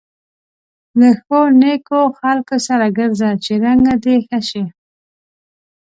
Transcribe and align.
له 0.99 1.09
ښو 1.23 1.39
نېکو 1.61 2.01
خلکو 2.19 2.55
سره 2.67 2.85
ګرځه 2.97 3.29
چې 3.43 3.51
رنګه 3.63 3.95
دې 4.03 4.15
ښه 4.27 4.39
شي. 4.49 4.63